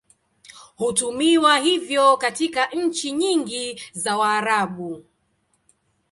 [0.75, 5.03] Hutumiwa hivyo katika nchi nyingi za Waarabu.